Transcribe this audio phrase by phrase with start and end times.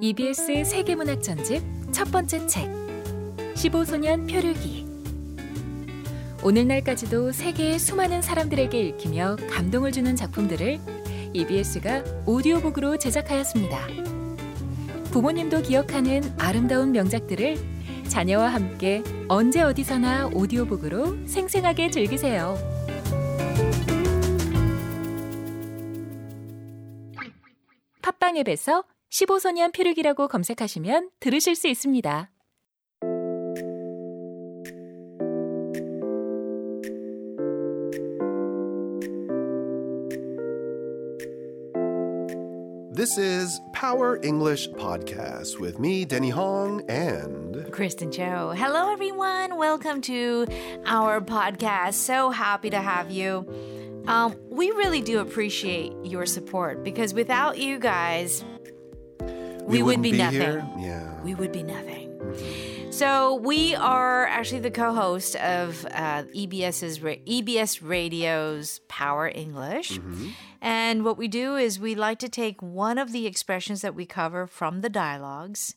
[0.00, 2.70] EBS 세계문학 전집 첫 번째 책
[3.54, 4.86] 15소년 표류기
[6.44, 10.78] 오늘날까지도 세계의 수많은 사람들에게 읽히며 감동을 주는 작품들을
[11.32, 13.88] EBS가 오디오북으로 제작하였습니다.
[15.10, 17.56] 부모님도 기억하는 아름다운 명작들을
[18.08, 22.56] 자녀와 함께 언제 어디서나 오디오북으로 생생하게 즐기세요.
[28.02, 32.31] 팟빵 앱에서 15소년 피르기라고 검색하시면 들으실 수 있습니다.
[42.95, 48.53] This is Power English Podcast with me, Denny Hong, and Kristen Cho.
[48.55, 49.57] Hello, everyone.
[49.57, 50.45] Welcome to
[50.85, 51.95] our podcast.
[51.95, 53.45] So happy to have you.
[54.07, 58.43] Um, we really do appreciate your support because without you guys,
[59.68, 60.40] we, would wouldn't be, nothing.
[60.40, 60.66] here.
[60.78, 61.22] Yeah.
[61.22, 62.10] We would be nothing.
[62.10, 62.90] Mm-hmm.
[62.90, 70.30] So we are actually the co-host of uh, EBS's EBS Radio's Power English, mm-hmm.
[70.60, 74.04] and what we do is we like to take one of the expressions that we
[74.04, 75.74] cover from the dialogues.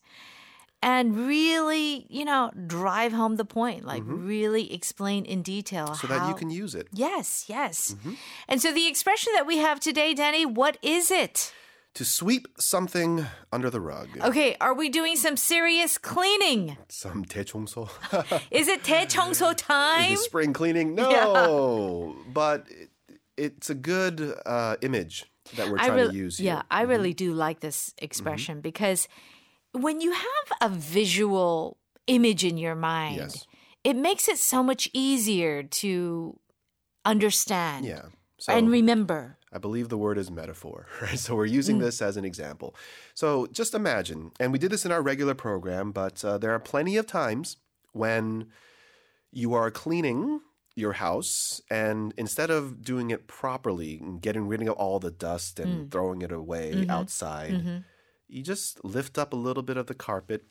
[0.84, 4.26] And really, you know, drive home the point, like mm-hmm.
[4.26, 6.18] really explain in detail so how.
[6.18, 6.88] that you can use it.
[6.92, 7.96] Yes, yes.
[8.48, 11.54] And so the expression that we have today, Danny, what is it?
[11.95, 14.09] To sweep something under the rug.
[14.21, 16.77] Okay, are we doing some serious cleaning?
[16.91, 17.89] Some 대청소.
[18.51, 20.13] Is it 대청소 time?
[20.13, 20.95] Is it spring cleaning?
[20.95, 22.15] No.
[22.35, 22.91] But it,
[23.39, 25.25] it's a good uh, image
[25.57, 26.63] that we're trying really, to use yeah, here.
[26.71, 29.09] I really do like this expression because
[29.73, 33.47] when you have a visual image in your mind, Yes.
[33.85, 36.39] it makes it so much easier to
[37.05, 38.03] understand Yeah.
[38.39, 39.39] So and remember.
[39.54, 41.20] I believe the word is metaphor, right?
[41.20, 41.82] So we're using Mm.
[41.82, 42.76] this as an example.
[43.14, 46.60] So just imagine, and we did this in our regular program, but uh, there are
[46.60, 47.58] plenty of times
[47.94, 48.48] when
[49.32, 50.42] you are cleaning
[50.76, 55.60] your house and instead of doing it properly and getting rid of all the dust
[55.60, 55.92] and Mm.
[55.92, 56.90] throwing it away Mm-hmm.
[56.92, 57.84] outside,
[58.30, 60.46] you just lift up a little bit of the carpet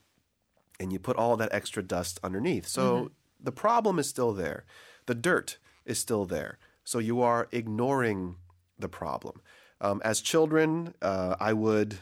[0.79, 2.67] and you put all that extra dust underneath.
[2.69, 3.45] So Mm-hmm.
[3.45, 4.65] the problem is still there.
[5.07, 6.59] The dirt is still there.
[6.85, 8.37] So you are ignoring
[8.81, 9.41] the problem.
[9.81, 11.99] Um, as children, uh, I would,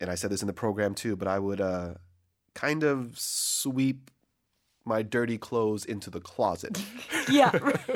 [0.00, 1.94] and I said this in the program too, but I would uh,
[2.54, 4.10] kind of sweep
[4.84, 6.82] my dirty clothes into the closet.
[7.28, 7.52] Yeah.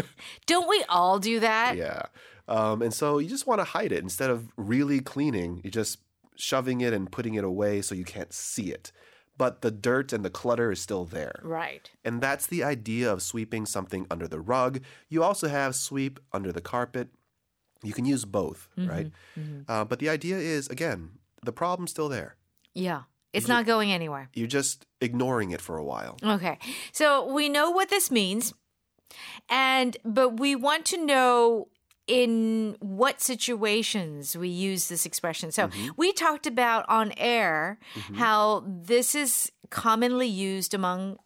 [0.46, 1.76] Don't we all do that?
[1.76, 2.02] yeah.
[2.46, 5.60] Um, and so you just want to hide it instead of really cleaning.
[5.64, 5.98] You're just
[6.36, 8.92] shoving it and putting it away so you can't see it.
[9.36, 11.40] But the dirt and the clutter is still there.
[11.42, 11.90] Right.
[12.04, 14.80] And that's the idea of sweeping something under the rug.
[15.08, 17.08] You also have sweep under the carpet.
[17.84, 19.10] You can use both, mm-hmm, right?
[19.38, 19.70] Mm-hmm.
[19.70, 21.10] Uh, but the idea is, again,
[21.44, 22.36] the problem's still there.
[22.74, 23.02] Yeah.
[23.32, 24.30] It's not going anywhere.
[24.32, 26.16] You're just ignoring it for a while.
[26.22, 26.58] Okay.
[26.92, 28.54] So we know what this means.
[29.48, 31.68] And but we want to know
[32.06, 35.50] in what situations we use this expression.
[35.50, 35.88] So mm-hmm.
[35.96, 37.78] we talked about on air
[38.14, 41.16] how this is commonly used among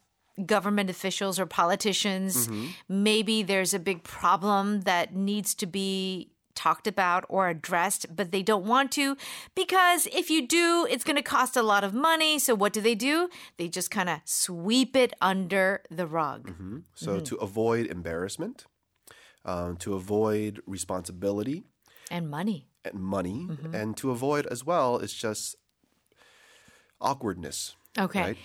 [0.46, 2.48] government officials or politicians.
[2.88, 8.42] Maybe there's a big problem that needs to be talked about or addressed, but they
[8.42, 9.16] don't want to
[9.54, 12.38] because if you do, it's going to cost a lot of money.
[12.40, 13.28] So what do they do?
[13.58, 16.50] They just kind of sweep it under the rug.
[16.50, 16.78] Mm-hmm.
[16.94, 17.24] So mm-hmm.
[17.24, 18.66] to avoid embarrassment,
[19.44, 21.62] um, to avoid responsibility
[22.10, 22.66] And money.
[22.84, 23.74] and money, mm-hmm.
[23.74, 25.54] and to avoid as well is just
[27.00, 27.76] awkwardness.
[27.96, 28.22] Okay.
[28.22, 28.38] Right.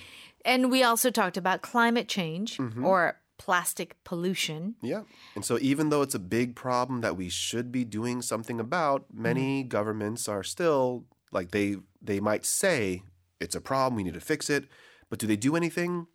[0.46, 4.76] And we also talked about climate change or plastic pollution.
[4.82, 5.02] Yeah.
[5.36, 9.06] And so even though it's a big problem that we should be doing something about,
[9.14, 9.68] many mm-hmm.
[9.68, 13.04] governments are still like they they might say
[13.42, 14.64] it's a problem, we need to fix it,
[15.10, 16.08] but do they do anything?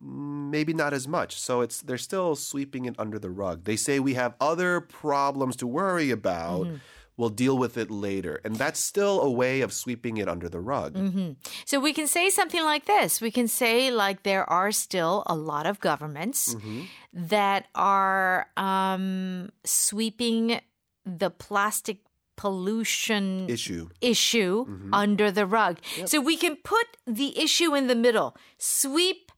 [0.00, 1.40] Maybe not as much.
[1.40, 3.64] So it's they're still sweeping it under the rug.
[3.64, 6.66] They say we have other problems to worry about.
[6.66, 6.76] Mm-hmm.
[7.16, 8.40] We'll deal with it later.
[8.44, 10.94] And that's still a way of sweeping it under the rug.
[10.94, 11.32] Mm-hmm.
[11.66, 13.20] So we can say something like this.
[13.20, 16.82] We can say like there are still a lot of governments mm-hmm.
[17.12, 20.60] that are um, sweeping
[21.04, 21.98] the plastic
[22.36, 23.88] pollution Issue.
[24.00, 24.94] issue mm-hmm.
[24.94, 25.78] under the rug.
[26.06, 28.36] So we can put the issue in the middle.
[28.58, 29.30] Sweep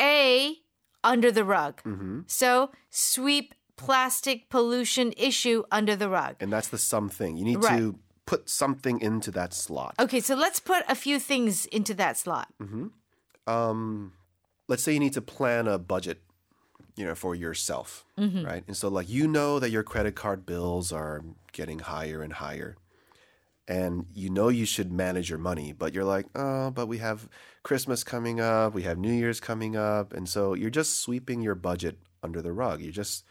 [0.00, 0.54] A
[1.02, 1.82] under the rug.
[2.26, 6.36] So sweep plastic pollution issue under the rug.
[6.40, 7.36] And that's the something.
[7.36, 7.78] You need Right.
[7.78, 9.94] to put something into that slot.
[10.00, 12.48] Okay, so let's put a few things into that slot.
[13.46, 14.12] um,
[14.68, 16.20] let's say you need to plan a budget,
[16.96, 18.64] you know, for yourself, right?
[18.66, 22.76] And so, like, you know that your credit card bills are getting higher and higher.
[23.68, 27.28] and you know you should manage your money, but you're like, oh, but we have
[27.64, 31.56] Christmas coming up, we have New Year's coming up, and so you're just sweeping your
[31.56, 32.80] budget under the rug.
[32.80, 33.24] You're just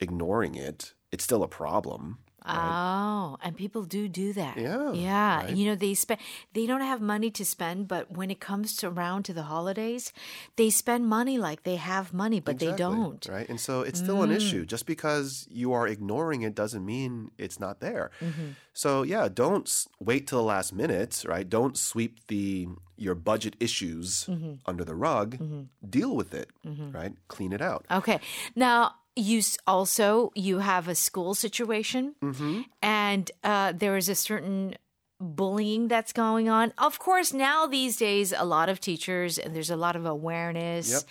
[0.00, 0.94] ignoring it.
[1.12, 2.18] It's still a problem.
[2.50, 4.56] Oh, and people do do that.
[4.56, 5.36] Yeah, yeah.
[5.44, 5.54] right.
[5.54, 6.18] You know, they spend.
[6.54, 10.14] They don't have money to spend, but when it comes to around to the holidays,
[10.56, 13.20] they spend money like they have money, but they don't.
[13.20, 13.30] Mm.
[13.30, 13.48] Right.
[13.50, 14.64] And so it's still an issue.
[14.64, 18.10] Just because you are ignoring it doesn't mean it's not there.
[18.20, 18.50] Mm-hmm.
[18.72, 19.68] So yeah, don't
[20.00, 21.46] wait till the last minute, right?
[21.46, 24.54] Don't sweep the your budget issues Mm-hmm.
[24.64, 25.38] under the rug.
[25.86, 27.12] Deal with it, right?
[27.28, 27.84] Clean it out.
[27.90, 28.20] Okay.
[28.56, 32.62] Now, you also you have a school situation, Mm-hmm.
[32.82, 34.76] and uh, there is a certain
[35.20, 36.72] bullying that's going on.
[36.78, 40.90] Of course, now these days, a lot of teachers and there's a lot of awareness.
[40.92, 41.02] Yep.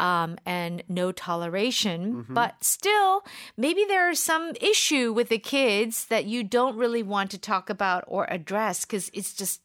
[0.00, 2.34] Um, and no toleration, Mm-hmm.
[2.34, 3.24] but still,
[3.56, 8.04] maybe there's some issue with the kids that you don't really want to talk about
[8.06, 9.60] or address because it's just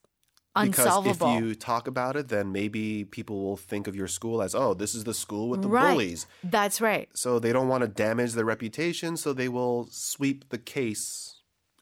[0.55, 1.35] Because unsolvable.
[1.35, 4.75] if you talk about it, then maybe people will think of your school as, oh,
[4.75, 5.94] this is the school with the right.
[5.94, 6.27] bullies.
[6.44, 7.09] That's right.
[7.15, 11.41] So they don't want to damage their reputation, so they will sweep the case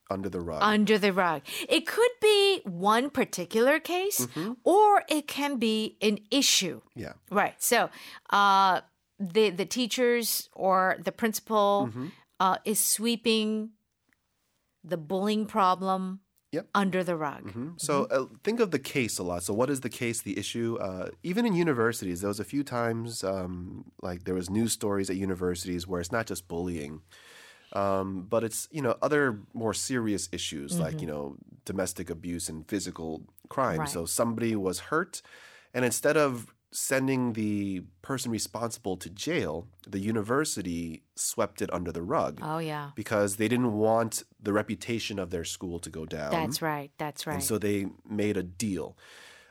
[0.09, 0.59] under the rug.
[0.61, 1.41] under the rug.
[1.69, 4.27] It could be one particular case
[4.63, 6.81] or it can be an issue.
[6.95, 7.13] yeah.
[7.29, 7.55] Right.
[7.63, 7.89] So,
[8.29, 8.81] uh,
[9.19, 11.91] the the teachers or the principal
[12.39, 13.71] uh, is sweeping
[14.83, 16.21] the bullying problem
[16.51, 16.67] Yep.
[16.75, 17.43] under the rug.
[17.53, 17.79] Mhm.
[17.79, 19.41] So uh, think of the case a lot.
[19.43, 20.77] So what is the case, the issue?
[20.81, 25.09] Uh, even in universities, there was a few times um, like there was news stories
[25.09, 27.01] at universities where it's not just bullying,
[27.73, 32.67] um, but it's you know other more serious issues like you know domestic abuse and
[32.67, 33.79] physical crime.
[33.79, 33.89] Right.
[33.89, 35.21] So somebody was hurt,
[35.73, 42.01] and instead of sending the person responsible to jail, the university swept it under the
[42.01, 42.91] rug Oh yeah.
[42.95, 46.31] because they didn't want the reputation of their school to go down.
[46.31, 46.91] That's right.
[46.97, 47.33] That's right.
[47.35, 48.97] And so they made a deal.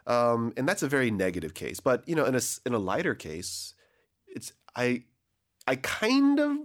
[0.06, 1.78] Um, and that's a very negative case.
[1.78, 3.74] But, you know, in a, in a lighter case,
[4.26, 5.04] it's, I,
[5.66, 6.56] I kind of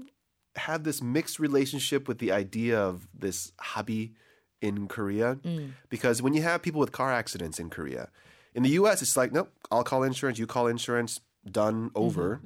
[0.56, 4.14] have this mixed relationship with the idea of this 합의
[4.62, 5.36] in Korea.
[5.36, 5.72] Mm.
[5.90, 8.10] Because when you have people with car accidents in Korea,
[8.56, 11.20] in the US, it's like, nope, I'll call insurance, you call insurance,
[11.50, 12.42] done, Mm-hmm, over.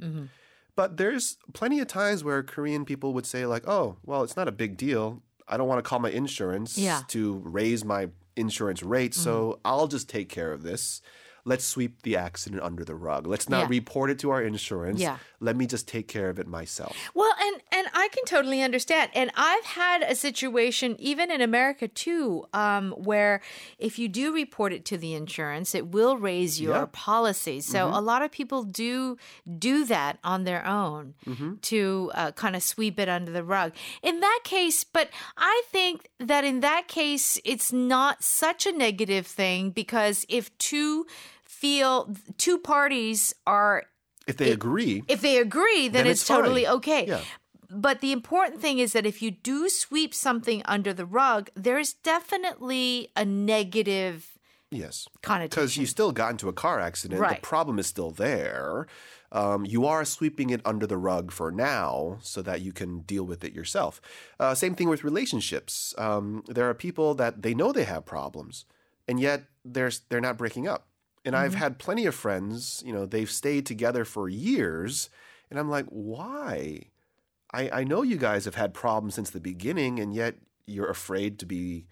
[0.75, 4.47] But there's plenty of times where Korean people would say, like, oh, well, it's not
[4.47, 5.21] a big deal.
[5.47, 6.97] I don't want to call my insurance Yeah.
[6.99, 7.07] Mm-hmm.
[7.07, 11.01] to raise my insurance rate, so I'll just take care of this.
[11.45, 13.25] Let's sweep the accident under the rug.
[13.27, 13.67] Let's not Yeah.
[13.69, 14.99] report it to our insurance.
[15.01, 15.17] Yeah.
[15.39, 16.95] Let me just take care of it myself.
[17.13, 19.11] Well, and and I can totally understand.
[19.15, 23.41] And I've had a situation even in America too, um, where
[23.77, 27.61] if you do report it to the insurance, it will raise your policy.
[27.61, 29.17] So a lot of people do
[29.57, 31.13] do that on their own
[31.61, 33.73] to uh, kind of sweep it under the rug.
[34.03, 39.25] In that case, but I think that in that case, it's not such a negative
[39.25, 41.05] thing because if two
[41.45, 43.83] feel two parties are
[44.27, 47.05] If they agree, if they agree, then, Then it's, it's totally okay.
[47.07, 47.21] Yeah.
[47.69, 51.93] But the important thing is that if you do sweep something under the rug, there's
[51.93, 54.37] definitely a negative
[54.71, 55.07] yes.
[55.21, 55.49] connotation.
[55.49, 57.21] Because you still got into a car accident.
[57.21, 57.41] Right.
[57.41, 58.87] The problem is still there.
[59.31, 63.23] Um, you are sweeping it under the rug for now so that you can deal
[63.23, 64.01] with it yourself.
[64.39, 65.93] Uh, same thing with relationships.
[65.99, 68.65] Um, there are people that they know they have problems,
[69.07, 70.87] and yet they're, they're not breaking up.
[71.23, 71.59] And I've Mm-hmm.
[71.59, 75.11] had plenty of friends, you know, they've stayed together for years.
[75.51, 76.85] And I'm like, why?
[77.51, 81.39] I, I know you guys have had problems since the beginning, and yet you're afraid
[81.39, 81.85] to be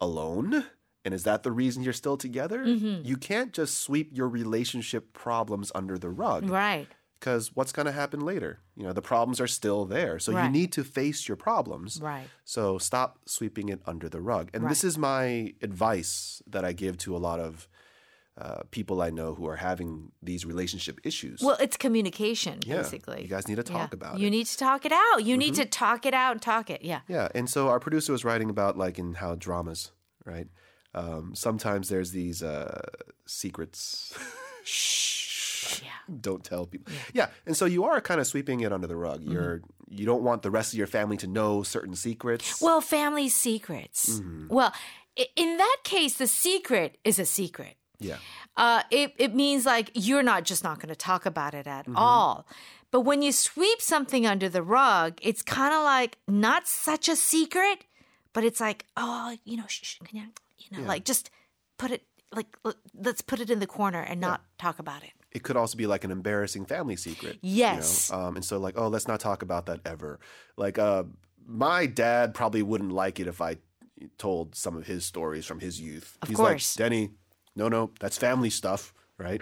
[0.00, 0.64] alone?
[1.04, 2.64] And is that the reason you're still together?
[2.64, 3.06] Mm-hmm.
[3.06, 6.86] You can't just sweep your relationship problems under the rug right.
[7.18, 8.60] because what's going to happen later?
[8.76, 10.18] You know, the problems are still there.
[10.18, 12.00] So you need to face your problems.
[12.02, 12.28] Right.
[12.44, 14.50] So stop sweeping it under the rug.
[14.52, 17.66] And this is my advice that I give to a lot of
[18.40, 21.40] uh, people I know who are having these relationship issues.
[21.42, 23.20] Well, it's communication, yeah, basically.
[23.22, 23.78] you guys need to Yeah.
[23.78, 24.30] talk about You it.
[24.30, 24.38] Mm-hmm.
[24.38, 25.24] need to talk it out.
[25.24, 26.82] You need to talk it out and talk it.
[26.82, 27.00] Yeah.
[27.08, 29.92] Yeah, and so our producer was writing about like in how dramas,
[30.24, 30.48] right?
[30.94, 32.80] Um, sometimes there's these uh,
[33.26, 34.12] secrets.
[34.64, 35.82] Shh.
[35.82, 35.90] Yeah.
[36.20, 36.92] Don't tell people.
[37.12, 37.28] Yeah.
[37.46, 39.20] and so you are kind of sweeping it under the rug.
[39.20, 39.32] Mm-hmm.
[39.32, 42.60] You're you don't want the rest of your family to know certain secrets.
[42.62, 44.20] Well, family secrets.
[44.20, 44.46] Mm-hmm.
[44.48, 44.72] Well,
[45.36, 47.74] in that case, the secret is a secret.
[48.00, 48.16] Yeah,
[48.56, 51.92] uh, it, it means like you're not just not going to talk about it Mm-hmm.
[51.96, 52.46] at all.
[52.90, 57.14] But when you sweep something under the rug, it's kind of like not such a
[57.14, 57.84] secret,
[58.32, 60.28] but it's like, oh, you know, shh, shh, you know,
[60.58, 61.30] you know like just
[61.78, 62.02] put it,
[62.34, 62.48] like,
[62.94, 65.10] let's put it in the corner and not talk about it.
[65.30, 67.38] it could also be like an embarrassing family secret.
[67.42, 67.72] you know?
[67.74, 68.10] Yes.
[68.12, 70.18] Um, and so like, oh, let's not talk about that ever.
[70.56, 71.04] Like, uh,
[71.46, 73.58] my dad probably wouldn't like it if I,
[74.16, 76.16] told some of his stories from his youth.
[76.22, 76.74] Of He's course.
[76.78, 77.10] like, Denny,
[77.56, 79.40] no, no, that's family stuff, right?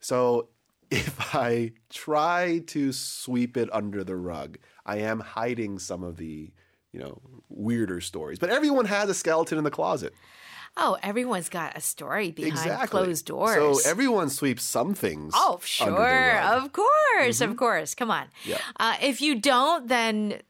[0.00, 0.48] So
[0.90, 6.52] if I try to sweep it under the rug, I am hiding some of the,
[6.92, 8.38] you know, weirder stories.
[8.38, 10.14] But everyone has a skeleton in the closet.
[10.76, 12.88] Oh, everyone's got a story behind exactly.
[12.88, 13.82] closed doors.
[13.82, 15.34] So everyone sweeps some things.
[15.36, 15.88] Oh, sure.
[15.88, 16.64] Mm-hmm.
[16.64, 17.40] Of course.
[17.42, 17.94] Of course.
[17.94, 18.28] Come on.
[18.44, 18.58] Yeah.
[18.80, 20.40] Uh, if you don't, then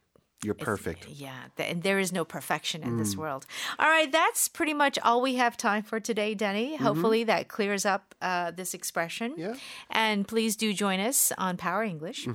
[0.44, 1.06] You're perfect.
[1.08, 2.98] yeah, th- and there is no perfection in Mm.
[2.98, 3.46] this world.
[3.78, 4.10] All right.
[4.10, 6.76] That's pretty much all we have time for today, Denny.
[6.76, 9.32] Hopefully that clears up uh, this expression.
[9.32, 9.40] Mm-hmm.
[9.40, 9.54] Yeah.
[9.90, 12.26] And please do join us on Power English.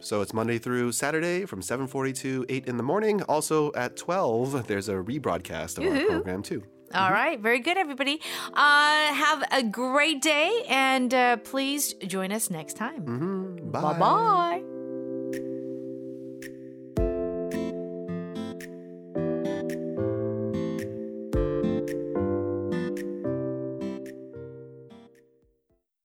[0.00, 3.22] So it's Monday through Saturday from 7:40 to 8 in the morning.
[3.24, 6.62] Also at 12, there's a rebroadcast of our program too.
[6.94, 7.38] All right.
[7.38, 8.18] Very good, everybody.
[8.54, 13.60] Uh, have a great day and uh, please join us next time.
[13.70, 13.80] Bye.
[13.82, 14.62] Bye bye.